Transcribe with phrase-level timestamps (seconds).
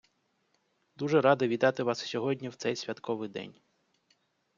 [0.95, 3.53] Дуже радий вітати вас сьогодні в цей святковий день.